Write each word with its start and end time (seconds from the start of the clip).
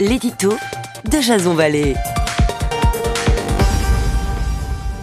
l'édito 0.00 0.54
de 1.10 1.20
Jason 1.20 1.52
Vallée. 1.52 1.94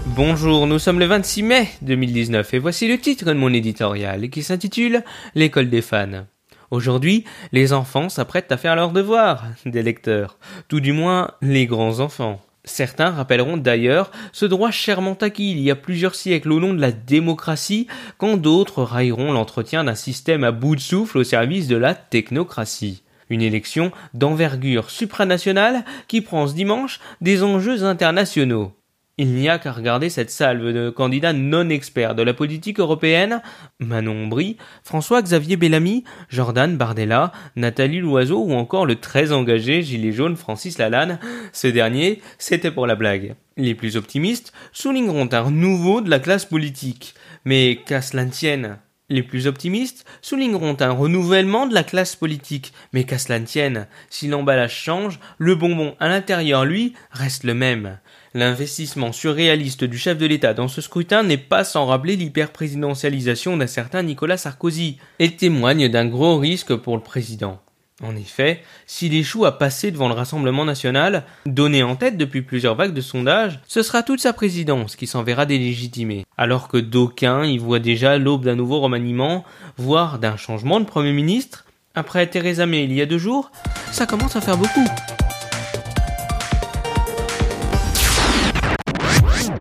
Bonjour, 0.07 0.65
nous 0.65 0.79
sommes 0.79 0.97
le 0.97 1.05
26 1.05 1.43
mai 1.43 1.69
2019 1.83 2.55
et 2.55 2.59
voici 2.59 2.87
le 2.87 2.97
titre 2.97 3.25
de 3.25 3.33
mon 3.33 3.53
éditorial 3.53 4.31
qui 4.31 4.41
s'intitule 4.41 5.03
L'école 5.35 5.69
des 5.69 5.83
fans. 5.83 6.25
Aujourd'hui, 6.71 7.25
les 7.51 7.73
enfants 7.73 8.09
s'apprêtent 8.09 8.51
à 8.51 8.57
faire 8.57 8.75
leurs 8.75 8.91
devoirs, 8.91 9.45
des 9.67 9.83
lecteurs, 9.83 10.39
tout 10.67 10.79
du 10.79 10.93
moins 10.93 11.29
les 11.43 11.67
grands 11.67 11.99
enfants. 11.99 12.41
Certains 12.63 13.11
rappelleront 13.11 13.57
d'ailleurs 13.57 14.09
ce 14.33 14.47
droit 14.47 14.71
chèrement 14.71 15.17
acquis 15.21 15.51
il 15.51 15.59
y 15.59 15.69
a 15.69 15.75
plusieurs 15.75 16.15
siècles 16.15 16.51
au 16.51 16.59
nom 16.59 16.73
de 16.73 16.81
la 16.81 16.91
démocratie, 16.91 17.85
quand 18.17 18.35
d'autres 18.35 18.81
railleront 18.81 19.31
l'entretien 19.31 19.83
d'un 19.83 19.95
système 19.95 20.43
à 20.43 20.51
bout 20.51 20.75
de 20.75 20.81
souffle 20.81 21.19
au 21.19 21.23
service 21.23 21.67
de 21.67 21.77
la 21.77 21.93
technocratie. 21.93 23.03
Une 23.29 23.41
élection 23.41 23.91
d'envergure 24.13 24.89
supranationale 24.89 25.83
qui 26.07 26.21
prend 26.21 26.47
ce 26.47 26.55
dimanche 26.55 26.99
des 27.21 27.43
enjeux 27.43 27.83
internationaux. 27.83 28.73
Il 29.19 29.29
n'y 29.29 29.49
a 29.49 29.57
qu'à 29.57 29.71
regarder 29.71 30.11
cette 30.11 30.29
salve 30.29 30.71
de 30.71 30.91
candidats 30.91 31.33
non 31.33 31.69
experts 31.69 32.13
de 32.13 32.21
la 32.21 32.35
politique 32.35 32.79
européenne, 32.79 33.41
Manon 33.79 34.27
Brie, 34.27 34.57
François-Xavier 34.83 35.57
Bellamy, 35.57 36.03
Jordan 36.29 36.77
Bardella, 36.77 37.31
Nathalie 37.55 37.99
Loiseau 37.99 38.43
ou 38.43 38.53
encore 38.53 38.85
le 38.85 38.97
très 38.97 39.31
engagé 39.31 39.81
gilet 39.81 40.11
jaune 40.11 40.37
Francis 40.37 40.77
Lalanne. 40.77 41.17
Ce 41.51 41.65
dernier, 41.65 42.21
c'était 42.37 42.69
pour 42.69 42.85
la 42.85 42.93
blague. 42.93 43.33
Les 43.57 43.73
plus 43.73 43.97
optimistes 43.97 44.53
souligneront 44.71 45.29
un 45.31 45.41
renouveau 45.41 46.01
de 46.01 46.11
la 46.11 46.19
classe 46.19 46.45
politique. 46.45 47.15
Mais 47.43 47.79
qu'à 47.87 48.03
cela 48.03 48.23
ne 48.23 48.29
tienne, 48.29 48.77
les 49.09 49.23
plus 49.23 49.47
optimistes 49.47 50.05
souligneront 50.21 50.75
un 50.81 50.91
renouvellement 50.91 51.65
de 51.65 51.73
la 51.73 51.83
classe 51.83 52.15
politique, 52.15 52.73
mais 52.91 53.05
qu'à 53.05 53.17
cela 53.17 53.39
ne 53.39 53.45
tienne, 53.45 53.87
si 54.09 54.27
l'emballage 54.27 54.75
change, 54.75 55.19
le 55.37 55.55
bonbon 55.55 55.95
à 55.99 56.09
l'intérieur, 56.09 56.65
lui, 56.65 56.93
reste 57.11 57.43
le 57.43 57.53
même. 57.53 57.99
L'investissement 58.33 59.13
surréaliste 59.13 59.83
du 59.83 59.97
chef 59.97 60.17
de 60.17 60.25
l'État 60.25 60.53
dans 60.53 60.67
ce 60.67 60.81
scrutin 60.81 61.23
n'est 61.23 61.37
pas 61.37 61.63
sans 61.63 61.85
rappeler 61.85 62.17
l'hyperprésidentialisation 62.17 63.57
d'un 63.57 63.67
certain 63.67 64.03
Nicolas 64.03 64.37
Sarkozy, 64.37 64.97
et 65.19 65.35
témoigne 65.35 65.89
d'un 65.89 66.05
gros 66.05 66.37
risque 66.37 66.75
pour 66.75 66.97
le 66.97 67.03
président. 67.03 67.61
En 68.03 68.15
effet, 68.15 68.61
s'il 68.85 69.15
échoue 69.15 69.45
à 69.45 69.57
passer 69.57 69.89
devant 69.89 70.07
le 70.07 70.13
Rassemblement 70.13 70.65
national, 70.65 71.23
donné 71.47 71.81
en 71.81 71.95
tête 71.95 72.15
depuis 72.15 72.43
plusieurs 72.43 72.75
vagues 72.75 72.93
de 72.93 73.01
sondages, 73.01 73.59
ce 73.67 73.81
sera 73.81 74.03
toute 74.03 74.19
sa 74.19 74.33
présidence 74.33 74.95
qui 74.95 75.07
s'en 75.07 75.23
verra 75.23 75.47
délégitimée, 75.47 76.23
alors 76.37 76.67
que 76.67 76.77
d'aucuns 76.77 77.43
y 77.43 77.57
voient 77.57 77.79
déjà 77.79 78.19
l'aube 78.19 78.45
d'un 78.45 78.55
nouveau 78.55 78.81
remaniement, 78.81 79.43
voire 79.77 80.19
d'un 80.19 80.37
changement 80.37 80.79
de 80.79 80.85
Premier 80.85 81.11
ministre. 81.11 81.65
Après 81.95 82.27
Theresa 82.27 82.67
May 82.67 82.83
il 82.83 82.93
y 82.93 83.01
a 83.01 83.07
deux 83.07 83.17
jours, 83.17 83.51
ça 83.91 84.05
commence 84.05 84.35
à 84.35 84.41
faire 84.41 84.57
beaucoup. 84.57 84.85